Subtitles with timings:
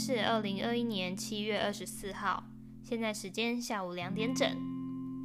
[0.00, 2.42] 是二零二一年七月二十四号，
[2.82, 4.48] 现在时间下午两点整。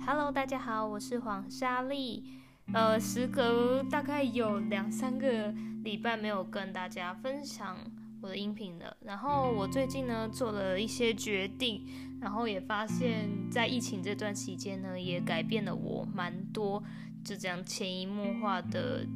[0.06, 2.26] Hello，大家好，我是黄莎莉。
[2.74, 5.56] 呃，时隔大概有两三个
[5.86, 7.78] 礼拜没有跟大家分享
[8.22, 8.98] 我的音频了。
[9.06, 11.88] 然后我最近呢做了一些决定，
[12.20, 16.84] 然后也发现，在疫情这段期间呢，也改变了我蛮多，
[17.24, 19.08] 就这样潜移默化的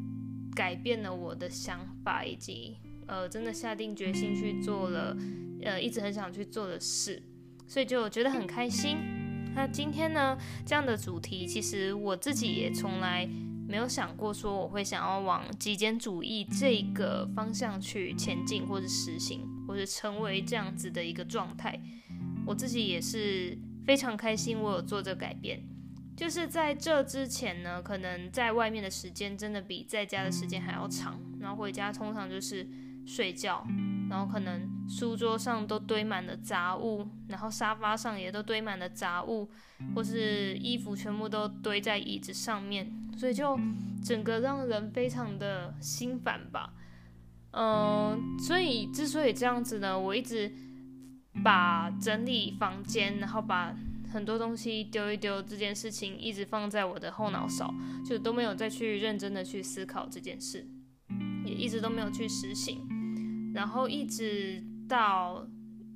[0.56, 2.78] 改变了我的想法以及。
[3.08, 5.18] 呃，真的下定决心去做了，
[5.64, 7.22] 呃，一直很想去做的事，
[7.68, 8.98] 所以就觉得很开心。
[9.54, 13.28] 那今天呢，这样的主题，其实我自己也从来
[13.68, 21.80] 没有想过，说我会想要往极简主义这个方向去前进，或者实行，或者成为这样子的一个状态。
[22.46, 25.62] 我自己也是非常开心，我有做这个改变。
[26.16, 32.68] 就是在这之前呢，可能在外面的时间真的比在家的时间还要长，然后回家通常就是。
[33.06, 33.66] 睡觉，
[34.08, 39.48] 然后可能书桌上都堆满了杂物，然后沙发上也都堆满了杂物，
[39.96, 43.58] 或是衣服全部都堆在椅子上面，所以就
[44.04, 46.74] 整个让人非常的心烦吧。
[47.52, 50.52] 嗯、所以之所以这样子呢，我一直
[51.44, 53.76] 把整理房间，然后把
[54.12, 57.72] 很多东西丢一丢这件事情，一直放在我的后脑勺，
[58.04, 60.68] 就都没有再去认真的去思考这件事，
[61.46, 62.88] 也一直都没有去实行。
[63.54, 65.48] 然后一直到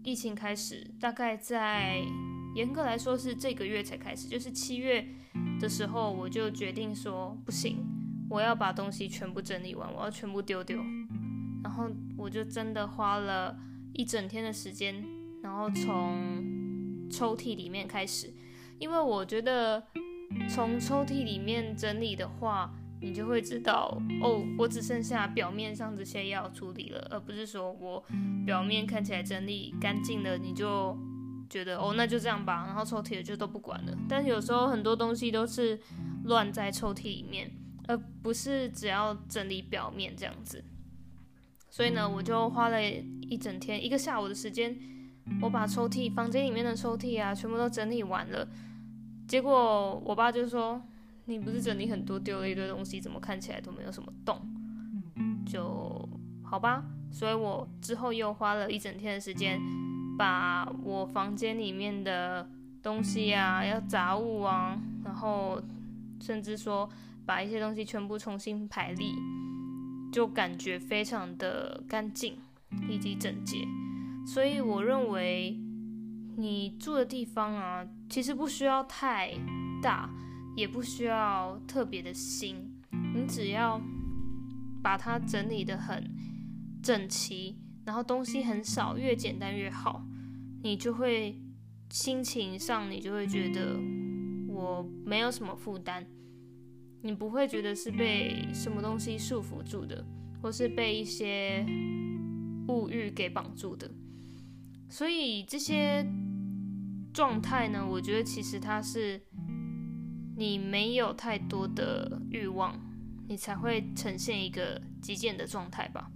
[0.04, 2.00] 疫情开始，大概在
[2.56, 5.04] 严格来说是这个月才开始，就是七月
[5.60, 7.84] 的时候，我就决定说不行，
[8.30, 10.78] 我要把东西全部整理完，我要全部丢丢。
[11.64, 13.58] 然后我就真的花了
[13.94, 15.04] 一整天的时间，
[15.42, 18.32] 然后从抽屉里面开始，
[18.78, 19.84] 因为我觉得
[20.48, 22.72] 从抽屉里面整理的话。
[23.04, 28.02] 你就会知道哦，我只剩下表面上这些要处理了，而不是说我
[28.46, 30.98] 表面看起来整理干净了，你就
[31.50, 33.94] 觉得哦，那就这样吧，然后抽屉就都不管了。
[34.08, 35.78] 但有时候很多东西都是
[36.24, 37.52] 乱在抽屉里面，
[37.90, 40.64] 而不是只要整理表面这样子。
[41.70, 44.80] 所以呢，我就花了一整天，一个下午的时间，
[45.42, 48.48] 我把抽屉、房间里面的抽屉啊，全部都整理完了。
[49.28, 50.82] 结果我爸就说。
[51.26, 54.42] 你不是整理很多，丢了一堆东西，怎么看起来都没有什么动？
[55.46, 56.08] 就
[56.44, 59.60] 好吧，所以我之后又花了一整天的时间，
[60.18, 62.50] 把我房间里面的
[62.82, 65.62] 东西啊，要杂物啊，然后
[66.22, 66.90] 甚至说
[67.26, 69.08] 把一些东西全部重新排列，
[70.12, 72.38] 就感觉非常的干净
[72.90, 73.66] 以及整洁。
[74.26, 75.58] 所以我认为，
[76.38, 79.34] 你住的地方啊，其实不需要太
[79.82, 80.10] 大。
[80.56, 82.80] 也不需要特别的新，
[83.16, 83.82] 你只要
[84.84, 86.10] 把它整理得很
[86.84, 90.06] 整齐，然后东西很少，越简单越好，
[90.62, 91.42] 你就会
[91.90, 93.80] 心情上你就会觉得
[94.48, 96.06] 我没有什么负担，
[97.02, 100.06] 你不会觉得是被什么东西束缚住的，
[100.40, 101.66] 或是被一些
[102.68, 103.90] 物欲给绑住的，
[104.88, 106.06] 所以这些
[107.12, 109.20] 状态呢，我觉得其实它是。
[110.36, 112.80] 你没有太多的欲望，
[113.28, 116.10] 你才会呈现一个极简的状态吧？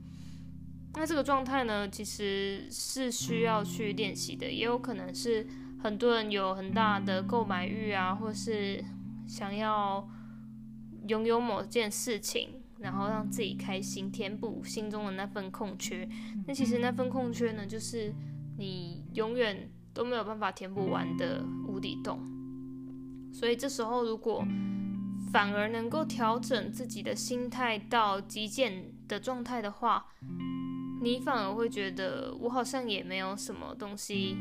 [0.96, 5.46] 那这个状态呢，其实是需要去练习的，也有可能是
[5.84, 8.84] 很多人有很大的购买欲啊，或是
[9.28, 10.10] 想要
[11.08, 12.50] 拥有某件事情，
[12.80, 16.10] 然后让自己开心，填补心中的那份空缺。
[16.48, 18.12] 那其实那份空缺呢，就是
[18.58, 22.20] 你永远都没有办法填补完的无底洞。
[23.38, 24.44] 所以这时候，如果
[25.31, 30.08] 反而能够调整自己的心态到极简的状态的话，
[31.03, 34.36] 你反而会觉得我好像也没有什么东西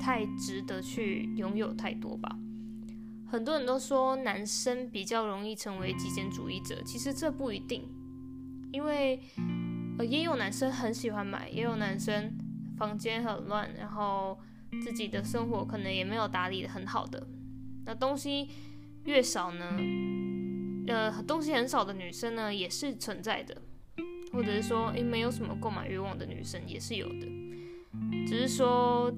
[0.00, 2.34] 太值得去拥有太多吧。
[3.30, 7.86] 很多人都说男生比较容易成为极简主义者，其实这不一定，
[8.72, 9.20] 因为
[9.98, 12.32] 呃也有男生很喜欢买，也有男生
[12.78, 14.38] 房间很乱，然后
[14.82, 17.26] 自己的生活可能也没有打理的很好的。
[17.86, 18.48] 那东西
[19.04, 19.78] 越少呢，
[20.86, 23.56] 呃，东西很少的女生呢也是存在的，
[24.32, 27.26] 或者是说，诶，没有什么购买欲望的女生也是有的，
[28.26, 29.12] 只是说，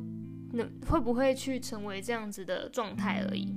[0.52, 3.54] 那会不会去成为这样子的状态而已。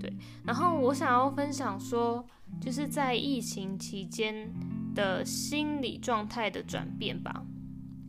[0.00, 0.12] 对，
[0.44, 2.26] 然后我想要分享说，
[2.60, 4.52] 就是在疫情期间
[4.94, 7.44] 的心理状态的转变吧。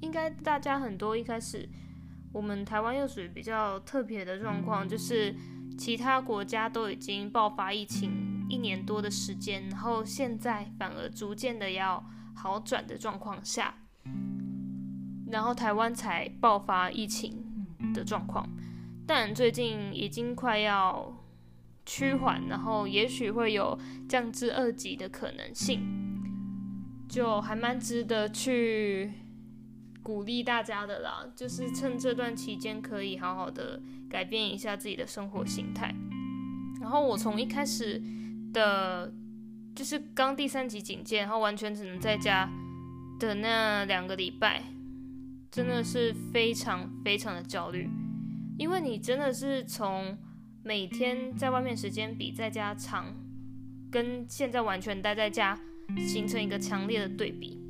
[0.01, 1.69] 应该大家很多一开始，
[2.33, 5.35] 我们台湾又属于比较特别的状况，就是。
[5.77, 12.03] 其他国家都已经爆发疫情一年多的时间，然后现在反而逐渐的要
[12.35, 13.73] 好转的状况下，
[15.27, 17.43] 然后台湾才爆发疫情
[17.93, 18.47] 的状况，
[19.07, 21.15] 但最近已经快要
[21.85, 25.81] 趋缓，然后也许会有降至二级的可能性，
[27.09, 29.11] 就还蛮值得去
[30.01, 31.25] 鼓励大家的啦。
[31.35, 35.93] 就是趁这段期间，可以好好的改变一下自己的生活形态。
[36.79, 38.01] 然后我从一开始
[38.51, 39.13] 的，
[39.75, 42.49] 就是刚第三级警戒，然后完全只能在家
[43.19, 44.63] 的那两个礼拜，
[45.51, 47.87] 真的是非常非常的焦虑，
[48.57, 50.17] 因为你真的是从
[50.63, 53.15] 每天在外面时间比在家长，
[53.91, 55.59] 跟现在完全待在家
[56.07, 57.60] 形成一个强烈的对比。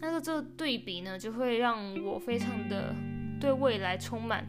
[0.00, 2.94] 那个这个对比呢，就会让我非常的
[3.40, 4.46] 对未来充满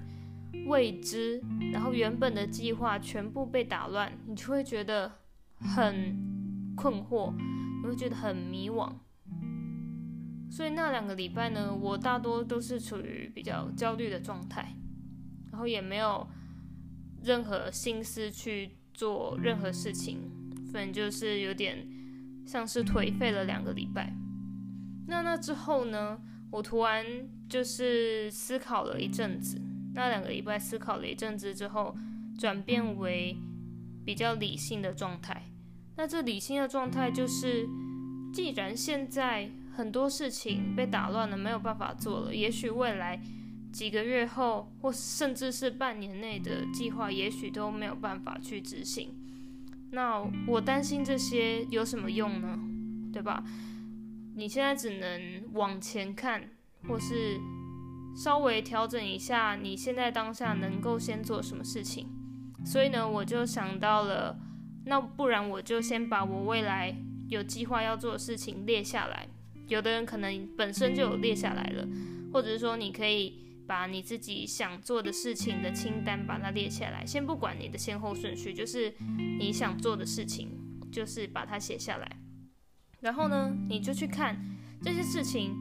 [0.68, 5.12] 未知，然后原本的计划全部被打乱，你就会觉得
[5.60, 7.34] 很困惑，
[7.84, 8.92] 你会觉得很迷惘。
[10.50, 14.76] 所以那两个礼拜呢，我大多都是处于比较焦虑的状态，
[15.52, 16.28] 然后也没有。
[17.24, 20.18] 任何心思去做任何事情，
[20.74, 21.88] 反正就是有点
[22.48, 24.12] 像是颓废了两个礼拜。
[25.12, 26.18] 那那之后呢，
[26.52, 27.06] 我突然
[27.50, 29.60] 就是思考了一阵子，
[29.94, 31.94] 那两个礼拜思考了一阵子之后，
[32.40, 33.36] 转变为
[34.06, 35.44] 比较理性的状态。
[35.98, 37.68] 那这理性的状态就是，
[38.34, 43.22] 既然现在很多事情被打乱了，没有办法做了，也许未来。
[43.74, 49.14] 几个月后，或甚至是半年内的计划，也许都没有办法去执行。
[49.92, 52.58] 那我担心这些有什么用呢？
[53.14, 53.44] 对吧？
[54.36, 56.50] 你现在只能往前看，
[56.88, 57.40] 或是
[58.16, 62.08] 稍微调整一下你现在当下能够先做什么事情。
[62.66, 64.40] 所以呢，我就想到了，
[64.86, 66.96] 那不然我就先把我未来
[67.30, 69.28] 有计划要做的事情列下来。
[69.68, 71.88] 有的人可能本身就有列下来了，
[72.34, 73.40] 或者是说你可以。
[73.68, 78.94] 把你自己想做的事情的清单把它列下来，先不管你的先后顺序，就是
[79.40, 80.50] 你想做的事情，
[80.92, 82.21] 就是把它写下来。
[83.02, 84.38] 然后呢，你就去看
[84.82, 85.54] 这些事情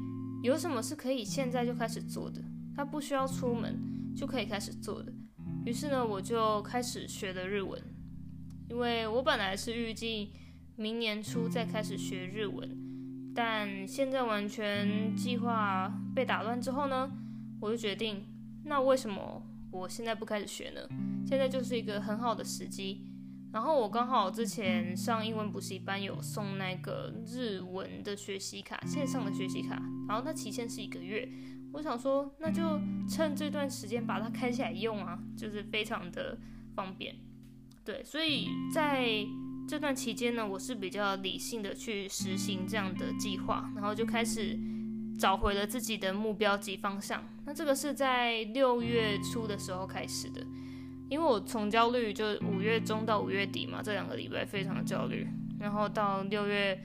[0.42, 2.42] 有什么是可以现在就开始做的，
[2.76, 3.78] 它不需要出门
[4.14, 5.12] 就可以开始做的。
[5.64, 7.82] 于是呢，我就开始学了日文，
[8.68, 10.32] 因为我本来是预计
[10.76, 17.10] 明年初再开始学日文，但现在完全计划被打乱之后呢，
[17.60, 18.26] 我就决定，
[18.64, 20.80] 那为什么我现在不开始学呢？
[21.26, 23.06] 现在就是一个很好的时机。
[23.52, 31.28] 然后我刚好之前上英文补习班有送那个日文的学习卡，线上的学习卡，然后它期限是一个月。
[31.72, 36.38] 我想说，那就趁这段时间把它开起来用啊，就是非常的
[36.74, 37.16] 方便。
[37.84, 39.26] 对，所以在
[39.68, 44.58] 这段期间呢，我是比较理性的去实行这样的计划，然后就开始。
[45.18, 47.22] 找回了自己的目标及方向。
[47.44, 50.40] 那这个是在六月初的时候开始的，
[51.10, 55.26] 因为我从焦虑就五月中到五月底嘛，这两个礼拜非常的焦虑，
[55.58, 56.80] 然后到六月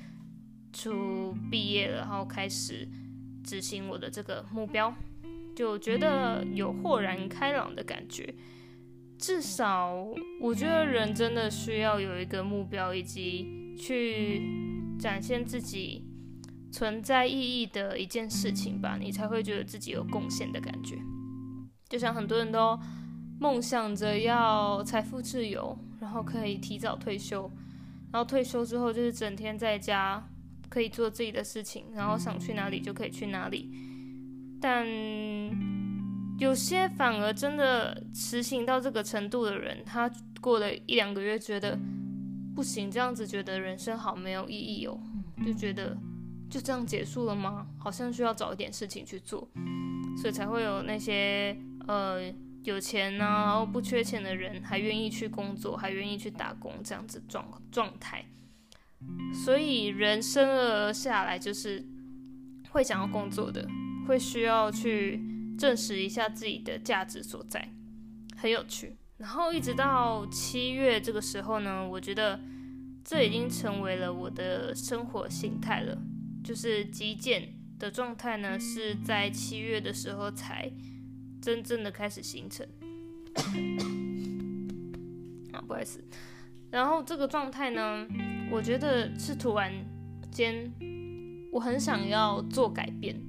[0.73, 2.85] 初毕业，然后开始
[3.43, 4.93] 执行我的这个目标，
[5.55, 8.33] 就觉得有豁然开朗的感觉。
[9.17, 9.95] 至少
[10.41, 14.41] 我觉得人真的需要有一个目标，以及去
[14.99, 16.03] 展现自己。
[16.71, 20.97] 存在意义的一件事情吧，你才会觉得自己有贡献的感觉。
[21.87, 22.77] 就像很多人都
[23.39, 27.51] 梦想着要财富自由，然后可以提早退休，
[28.11, 30.23] 然后退休之后就是整天在家，
[30.69, 33.71] 可以做自己的事情，然后想去哪里就可以去哪里。
[34.61, 34.87] 但
[36.39, 40.09] 有些反而真的实行到这个程度的人，他
[40.41, 41.77] 过了一两个月觉得
[42.55, 44.99] 不行，这样子觉得人生好没有意义哦，
[45.45, 45.97] 就觉得。
[46.47, 47.65] 就这样结束了吗？
[47.77, 49.45] 好像需要找一点事情去做，
[50.15, 52.31] 所以才会有那些呃
[52.65, 58.25] 有钱啊，然后不缺钱的人还愿意去工作，还愿意去打工这样子状状态。
[59.45, 61.85] 所以人生而下来就是
[62.69, 63.67] 会想要工作的，
[64.07, 65.21] 会需要去
[65.57, 67.69] 证实一下自己的价值所在，
[68.35, 68.97] 很有趣。
[69.17, 72.39] 然后一直到七月这个时候呢，我觉得
[73.03, 75.97] 这已经成为了我的生活形态了。
[76.43, 80.71] 就是极简的状态呢，是在七月的时候才
[81.45, 82.65] 真正的开始形成。
[85.53, 86.03] 啊，不好意思。
[86.71, 88.07] 然后这个状态呢，
[88.49, 89.71] 我觉得是突然
[90.31, 90.73] 间，
[91.51, 93.21] 我很想要做改变，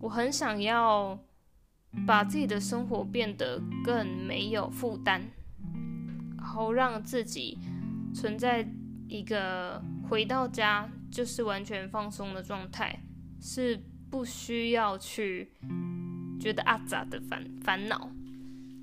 [0.00, 1.18] 我很想要
[2.06, 5.22] 把自己的生活变得更没有负担，
[6.38, 7.58] 然后让自己
[8.14, 8.64] 存在
[9.08, 10.88] 一个回到家。
[11.10, 13.02] 就是完全放松的状态，
[13.40, 15.50] 是不需要去
[16.40, 18.10] 觉得阿杂的烦烦恼，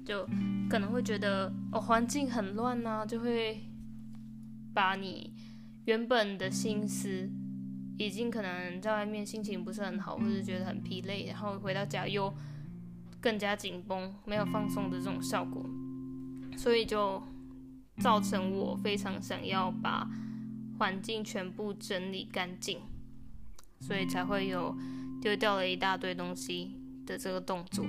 [0.06, 0.24] 就
[0.70, 3.64] 可能会觉得哦环境很乱啊，就会
[4.74, 5.34] 把你
[5.86, 7.28] 原本的心思，
[7.98, 12.32] 已经可能在外面心情不是很好，或者觉得很疲累，然后回到家又
[13.20, 15.66] 更加紧绷，没有放松的这种效果，
[16.56, 17.22] 所以就
[17.98, 20.08] 造成我非常想要把
[20.78, 22.80] 环境全部整理干净，
[23.82, 24.78] 所以才会有
[25.20, 26.77] 丢掉了一大堆东西。
[27.08, 27.84] 的这个动作。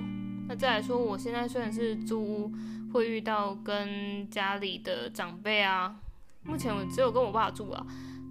[0.47, 2.51] 那再来说，我现在虽然是租屋，
[2.91, 5.95] 会遇到跟家里的长辈啊，
[6.43, 7.85] 目前我只有跟我爸住啊。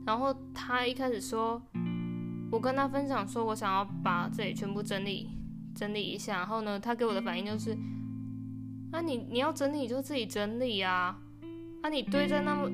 [0.05, 1.63] 然后他一开始说，
[2.51, 5.29] 我跟他分享说我想要把这里全部整理
[5.77, 7.77] 整理一下，然后呢，他给我的反应就是，
[8.91, 11.21] 那、啊、你你要整理就自己整理啊，
[11.83, 12.69] 啊你堆在那么，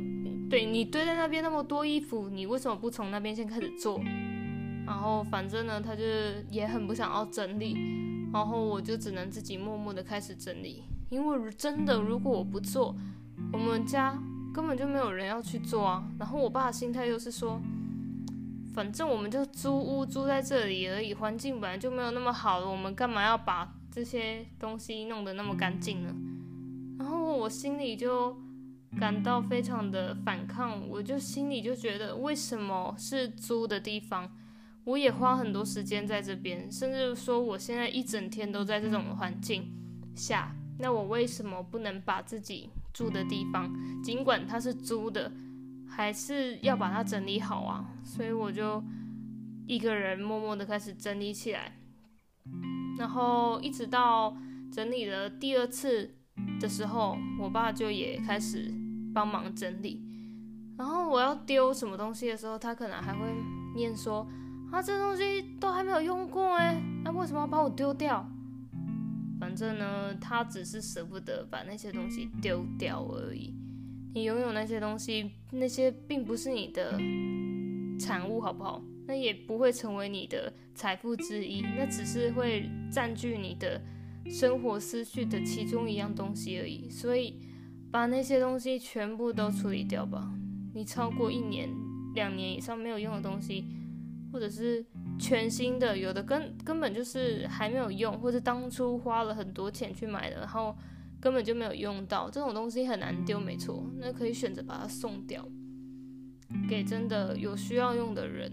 [0.49, 4.01] 对你堆在那边那么多衣服，你为什么不从那边先开始做？
[4.87, 6.03] 然后反正呢，他就
[6.51, 7.77] 也很不想要整理，
[8.33, 12.95] 然后我就只能自己默默的开始整理，因为真的如果我不做，
[13.53, 14.19] 我们家。
[14.55, 17.61] 根本就没有人要去做啊，然后我爸的心态又是说，
[18.73, 26.15] 反正我们就租屋租在这里而已，环境本来就没有那么好了，我们干嘛要把这些东西弄得那么干净呢？
[27.01, 28.37] 然后我心里就
[28.97, 34.31] 感到非常的反抗，我就心里就觉得，为什么是租的地方，
[34.85, 39.73] 我也花很多时间在这边，甚至说我现在一整天都在这种环境
[40.15, 43.73] 下，那我为什么不能把自己住的地方，
[44.03, 45.33] 尽管它是租的，
[45.89, 47.89] 还是要把它整理好啊。
[48.03, 48.83] 所以我就
[49.67, 51.79] 一个人默默的开始整理起来，
[52.99, 54.37] 然后一直到
[54.71, 56.15] 整理了第二次
[56.61, 58.71] 的时候，我爸就也开始
[59.15, 60.03] 帮忙整理。
[60.77, 63.21] 然后我要丢什么东西的时候，他可能还会
[63.77, 64.27] 念说
[64.75, 68.29] ：“啊，这东西都还没有用过哎，那为什么要把我丢掉？”
[69.39, 73.55] 反正呢，他只是舍不得把那些东西丢掉而已。
[74.15, 76.99] 你拥有那些东西，那些并不是你的
[78.01, 78.83] 产物，好不好？
[79.07, 83.81] 那也不会成为你的财富之一，那只是会占据你的
[84.29, 86.91] 生活思绪的其中一样东西而已。
[86.91, 87.39] 所以，
[87.93, 90.33] 把那些东西全部都处理掉吧。
[90.75, 91.71] 你超过一年、
[92.17, 93.65] 两年以上没有用的东西，
[94.35, 94.85] 或者是。
[95.17, 100.77] 全新的，有的根根本就是还没有用，或者当初花了很多钱去买的，然后
[101.21, 102.29] 根本就没有用到。
[102.29, 105.47] 这种东西很难丢，没错，那可以选择把它送掉，
[106.69, 108.51] 给真的有需要用的人。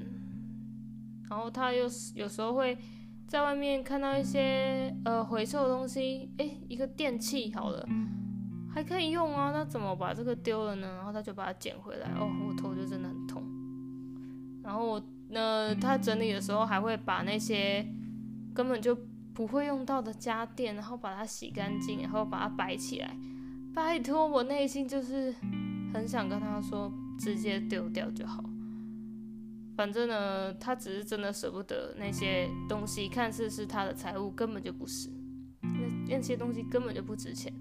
[1.27, 2.77] 然后他又有时候会
[3.27, 7.83] 在外面看到一些呃回收的东西，诶，一个电器好了，
[8.71, 10.93] 还可以用啊，那怎么把这个丢了呢？
[10.97, 13.43] 然后他就把它捡回来，哦，我头就真的很痛。
[14.63, 15.03] 然后我。
[15.31, 17.87] 那他整理的时候还会把那些
[18.53, 18.95] 根本就
[19.33, 23.15] 不会用到的家电，然后把它洗干净，然后把它摆起来。
[23.73, 25.33] 拜托，我内心就是
[25.93, 28.43] 很想跟他说，直接丢掉就好。
[29.77, 35.09] 反正呢，他只是真的舍不得那些东西，看似是他的财物，根本就不是。
[35.61, 37.53] 那那些东西根本就不值钱，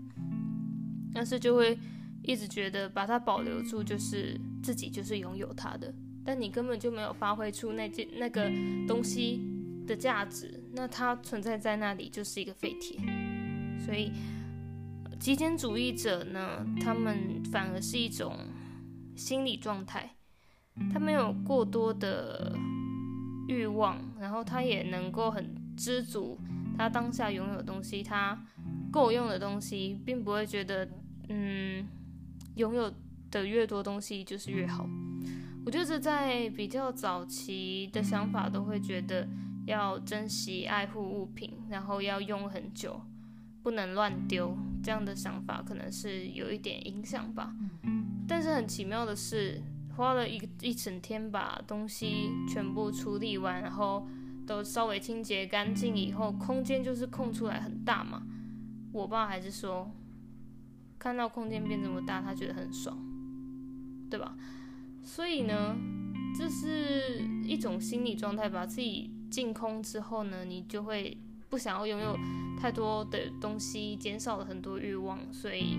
[1.15, 1.79] 但是就会
[2.23, 5.95] 一直觉得把它保留住，就是自己就是拥有它的。
[6.25, 8.51] 但你根本就没有发挥出那件那个
[8.87, 9.41] 东西
[9.87, 12.99] 的价值，那它存在在那里就是一个废铁。
[13.85, 14.13] 所以，
[15.19, 18.37] 极简主义者呢，他们反而是一种
[19.17, 20.15] 心理状态，
[20.93, 22.57] 他没有过多的
[23.49, 26.39] 欲望，然后他也能够很知足，
[26.77, 28.39] 他当下拥有的东西，他
[28.93, 30.89] 够用的东西，并不会觉得，
[31.29, 31.87] 嗯，
[32.57, 32.93] 拥有
[33.31, 34.89] 的越多东西就是越好。
[35.71, 39.29] 我就是在比较早期的想法，都会觉得
[39.67, 43.01] 要珍惜爱护物品，然后要用很久，
[43.63, 44.53] 不能乱丢。
[44.83, 47.55] 这样的想法可能是有一点影响吧。
[48.27, 49.63] 但是很奇妙的是，
[49.97, 54.05] 花了一一整天把东西全部处理完，然后
[54.45, 58.25] 都稍微清洁干净以后，空间就是空出来很大嘛。
[58.91, 59.89] 我爸还是说，
[60.99, 62.99] 看到空间变这么大，他觉得很爽，
[64.11, 64.37] 对吧？
[65.03, 65.77] 所以呢，
[66.37, 71.17] 这是一种心理状态，把自己净空之后呢，你就会
[71.49, 72.17] 不想要拥有
[72.61, 75.79] 太多的东西，减少了很多欲望，所以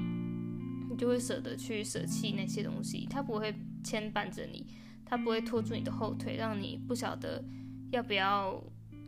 [0.89, 3.07] 你就会舍得去舍弃那些东西。
[3.09, 4.65] 它不会牵绊着你，
[5.05, 7.43] 它不会拖住你的后腿，让你不晓得
[7.91, 8.61] 要不要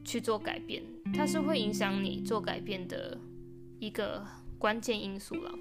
[0.05, 0.81] 去做改变。
[1.13, 3.17] 它是会影响你做改变的
[3.79, 4.25] 一个
[4.57, 5.51] 关键因素了。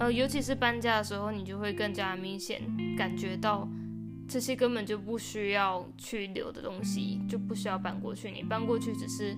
[0.00, 2.60] 呃，尤其是搬家的时候，你就会更加明显
[2.96, 3.68] 感觉到
[4.28, 8.30] 这些根本就不需要去留的东西，就不需要搬过去。
[8.30, 9.36] 你搬过去只是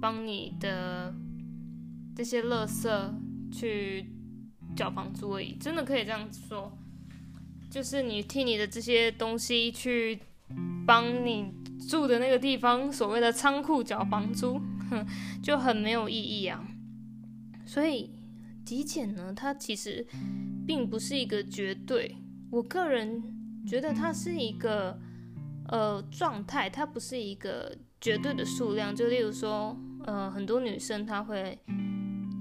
[0.00, 1.14] 帮你的
[2.14, 3.10] 这些垃圾
[3.50, 4.06] 去
[4.76, 6.76] 缴房租而已，真的可以这样说，
[7.70, 10.20] 就是你替你的这些东西去
[10.86, 11.52] 帮你
[11.88, 14.60] 住的那个地方所谓的仓库缴房租，
[14.90, 15.06] 哼，
[15.42, 16.62] 就很没有意义啊。
[17.64, 18.10] 所以
[18.66, 20.04] 极简呢，它其实
[20.66, 22.16] 并不是一个绝对，
[22.50, 23.22] 我个人
[23.66, 24.98] 觉得它是一个
[25.68, 28.94] 呃状态，它不是一个绝对的数量。
[28.94, 31.58] 就例如说，呃，很多女生她会。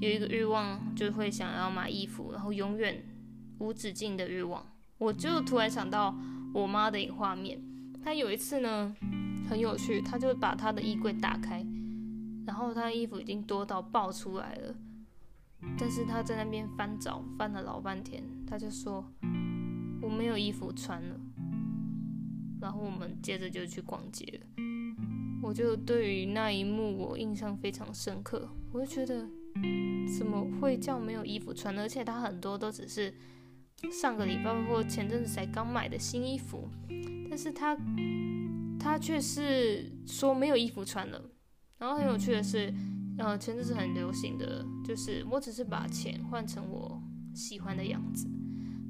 [0.01, 3.01] 有一个欲望，就会想要买衣服，然后永远
[3.60, 4.62] 无止境的欲望。
[4.98, 6.13] 我就突然想到
[6.53, 7.58] 我妈的一个画面，
[8.03, 8.94] 她有一次呢，
[9.50, 11.65] 很有趣，她就把她的衣柜打开，
[12.46, 14.75] 然后她的衣服已经多到爆出来了，
[15.77, 19.05] 但是他在那边翻找，翻了老半天，他就说
[20.01, 21.19] 我没有衣服穿了。
[22.62, 24.63] 然后我们接着就去逛街了。
[25.43, 29.27] 我就对于那一幕我印象非常深刻，我就觉得。
[30.17, 31.77] 怎么会叫没有衣服穿？
[31.79, 33.13] 而且他很多都只是
[33.89, 36.69] 上个礼拜或前阵子才刚买的新衣服，
[37.29, 37.75] 但是他
[38.77, 41.21] 他却是说没有衣服穿了。
[41.77, 42.71] 然后很有趣的是，
[43.17, 47.01] 呃，前阵子很流行的就是，我只是把钱换成我
[47.34, 48.27] 喜欢的样子，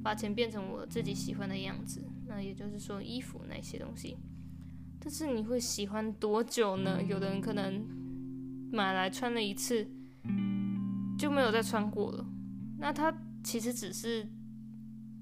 [0.03, 2.01] 把钱变成我自己喜欢的样子。
[2.27, 4.17] 那也就是说，衣服那些东西，
[4.99, 7.01] 但是你会喜欢多久呢？
[7.03, 7.85] 有的人可能
[8.71, 9.87] 买来穿了一次。
[11.17, 12.25] 就没有再穿过了。
[12.77, 13.09] 那他
[13.41, 14.27] 其实只是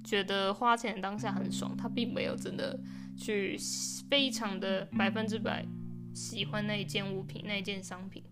[0.03, 2.79] 觉得花钱当下很爽，他并没有真的
[3.15, 3.55] 去
[4.09, 5.63] 非常的百分之百
[6.11, 8.23] 喜欢那一件物品、那一件商品。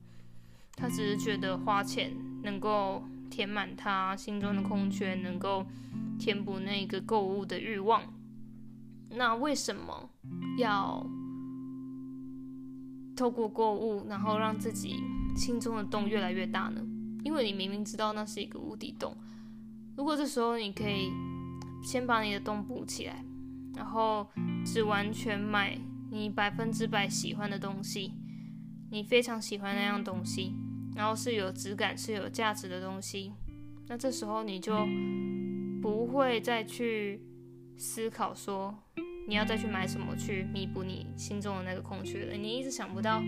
[0.75, 2.11] 他只是觉得花钱
[2.43, 5.65] 能够填满他心中的空缺，能够
[6.19, 8.01] 填补那个购物的欲望。
[9.09, 10.09] 那为什么
[10.57, 11.05] 要
[13.15, 14.95] 透过购物，然后让自己
[15.35, 16.81] 心中的洞越来越大呢？
[17.23, 19.15] 因为你明明知道那是一个无底洞，
[19.95, 21.11] 如果这时候你可以
[21.83, 23.23] 先把你的洞补起来，
[23.75, 24.27] 然后
[24.65, 25.77] 只完全买
[26.09, 28.13] 你百分之百喜欢的东西，
[28.89, 30.55] 你非常喜欢那样东西，
[30.95, 33.31] 然后是有质感、是有价值的东西，
[33.87, 34.87] 那这时候你就
[35.81, 37.21] 不会再去
[37.77, 38.77] 思考说
[39.27, 42.33] 你要再去买什么去弥补你心中的那个空缺了。
[42.33, 43.21] 你一直想不到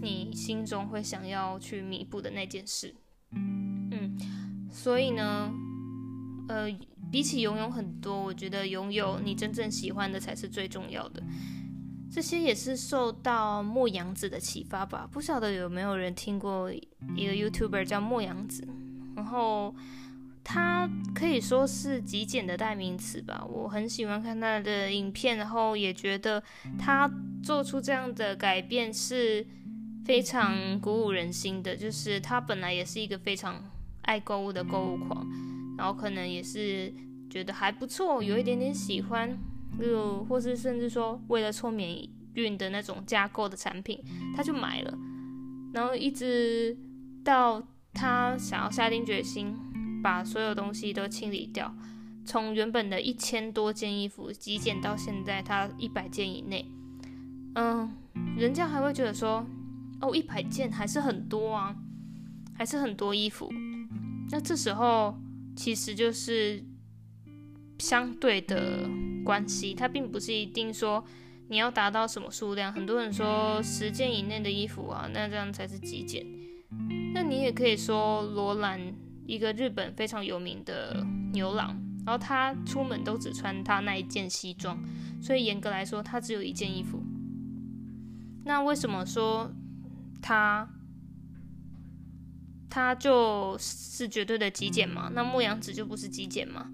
[0.00, 2.94] 你心中会想要去弥补的那件事。
[3.30, 4.16] 嗯，
[4.70, 5.52] 所以呢，
[6.48, 6.66] 呃，
[7.10, 11.22] 比起拥有很多，我觉得拥有你真正喜欢的才是最重要的。
[12.12, 15.08] 这些也是受到牧羊子的启发吧？
[15.10, 18.68] 不晓得有没有人听过一个 YouTuber 叫牧羊子，
[19.16, 19.74] 然后
[20.44, 23.42] 他可以说是极简的代名词吧。
[23.48, 26.42] 我很喜欢看他的影片，然后也觉得
[26.78, 27.10] 他
[27.42, 29.46] 做出这样的改变是。
[30.04, 33.62] 非常鼓舞人心的，就是他本来也是一个非常
[34.00, 35.24] 爱购物的购物狂，
[35.78, 36.92] 然后可能也是
[37.30, 39.38] 觉得还不错，有一点点喜欢，
[39.80, 44.02] 就或是甚至说为了凑免运的那种加购的产品，
[44.36, 44.98] 他就买了，
[45.72, 46.76] 然后一直
[47.24, 49.54] 到他想要下定决心
[50.02, 51.74] 把所有东西都清理掉，
[52.24, 56.70] 从原本的一千多件衣服极简到现在他一百件以内，
[57.54, 57.90] 嗯，
[58.36, 59.46] 人家还会觉得说。
[60.04, 61.76] 哦，一百件还是很多啊，
[62.58, 63.48] 还是很多衣服。
[64.32, 65.16] 那这时候
[65.54, 66.60] 其实就是
[67.82, 68.88] 相对的
[69.24, 71.04] 关系，它并不是一定说
[71.48, 72.72] 你要达到什么数量。
[72.72, 76.24] 很多人说十件以内的衣服啊，那这样才是极简。
[77.12, 78.94] 那你也可以说罗兰，
[79.26, 84.80] 一个日本非常有名的牛郎，然后他出门都只穿他那一件西装，
[85.20, 87.02] 所以严格来说，他只有一件衣服。
[88.44, 89.52] 那为什么说？
[90.22, 90.70] 他，
[92.70, 95.10] 他就是绝对的极简嘛？
[95.12, 96.70] 那牧羊子就不是极简嘛？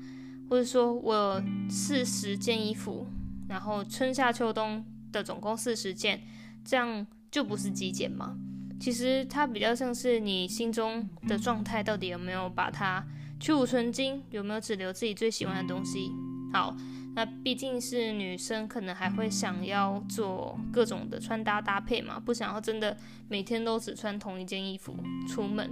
[0.48, 3.06] 或者说我四十件衣服，
[3.48, 6.20] 然后春夏秋冬的总共四十件，
[6.64, 8.36] 这样就不是极简吗？
[8.80, 13.04] 其实它比较像是你心中的状态，到底有没有把它
[13.40, 16.10] 去芜存菁，有没有只留自己最喜欢的东西？
[16.52, 16.76] 好。
[17.14, 22.96] 那毕竟是女生，可能还会想要做各种的穿搭搭配嘛，不想要真的
[23.28, 24.94] 每天都只穿同一件衣服
[25.26, 25.68] 出门。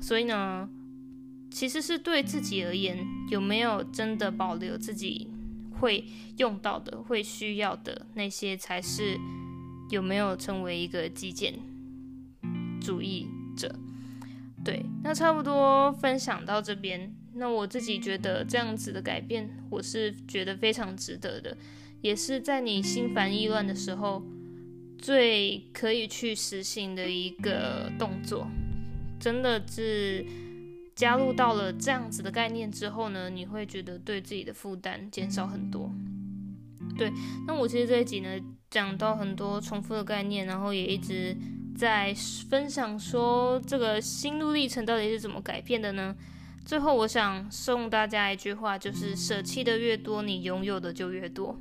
[0.00, 0.68] 所以呢，
[1.52, 5.28] 其实是对自己而言，有没有真的保留自己
[5.78, 6.04] 会
[6.38, 9.18] 用到的、会需要的那些，才是
[9.90, 11.54] 有没有成为一个极简
[12.80, 13.74] 主义者。
[14.64, 17.14] 对，那差不多分享到这边。
[17.34, 21.56] 那我自己觉得这样子的改变，我是觉得非常值得的，
[22.00, 24.22] 也是在你心烦意乱的时候，
[24.98, 28.46] 最可以去实行的一个动作。
[29.18, 30.24] 真的是
[31.02, 35.90] 加入到了这样子的概念之后呢，你会觉得对自己的负担减少很多。
[36.96, 37.12] 对，
[37.44, 38.28] 那我其实这一集呢，
[38.70, 41.36] 讲到很多重复的概念，然后也一直
[41.76, 42.14] 在
[42.48, 46.14] 分享说这个心路历程到底是怎么改变的呢？
[46.64, 51.60] 最后，我想送大家一句话，就是舍弃的越多，你拥有的就越多，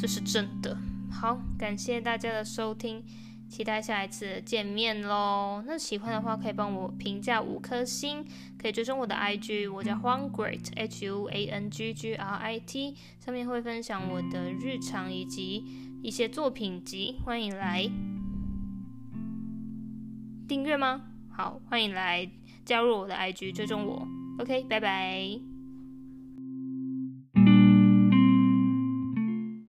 [0.00, 0.76] 这是真的。
[1.12, 3.04] 好，感谢大家的收听，
[3.48, 5.62] 期待下一次见面喽。
[5.66, 8.24] 那喜欢的话，可以帮我评价五颗星，
[8.58, 15.64] 可以追踪我的 IG，我叫 Huang Grit，H U A N G G R I T，上面会分享我的日常以及
[16.02, 17.90] 一些作品集，欢迎来
[20.46, 21.02] 订阅吗？
[21.30, 22.30] 好，欢迎来
[22.64, 24.06] 加入我的 IG，追踪我。
[24.38, 25.57] OK，拜拜。